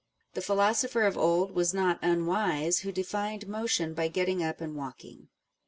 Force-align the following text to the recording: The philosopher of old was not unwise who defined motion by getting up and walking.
The 0.33 0.41
philosopher 0.41 1.03
of 1.03 1.15
old 1.15 1.51
was 1.51 1.75
not 1.75 1.99
unwise 2.01 2.79
who 2.79 2.91
defined 2.91 3.47
motion 3.47 3.93
by 3.93 4.07
getting 4.07 4.41
up 4.41 4.59
and 4.59 4.75
walking. 4.75 5.27